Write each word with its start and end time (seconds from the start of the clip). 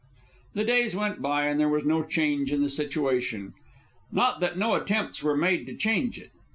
The 0.55 0.63
days 0.63 0.95
went 0.95 1.21
by, 1.21 1.45
and 1.45 1.59
there 1.59 1.69
was 1.69 1.85
no 1.85 2.03
change 2.03 2.51
in 2.51 2.63
the 2.63 2.69
situation. 2.69 3.53
Not 4.11 4.39
that 4.39 4.57
no 4.57 4.73
attempts 4.73 5.21
were 5.21 5.37
made 5.37 5.67
to 5.67 5.77
change 5.77 6.17
it. 6.17 6.31